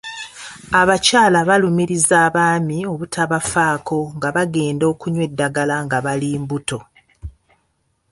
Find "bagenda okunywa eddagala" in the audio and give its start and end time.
4.35-5.75